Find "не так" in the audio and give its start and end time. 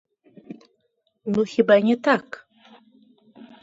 1.91-2.25